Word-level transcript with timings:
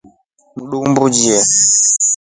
Mtuumbulyeni. 0.57 1.49